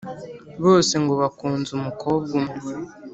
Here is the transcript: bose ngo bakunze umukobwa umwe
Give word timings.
bose 0.63 0.93
ngo 1.03 1.13
bakunze 1.21 1.69
umukobwa 1.77 2.31
umwe 2.39 2.57